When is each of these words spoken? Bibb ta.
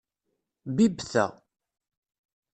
Bibb 0.75 0.97
ta. 1.11 1.25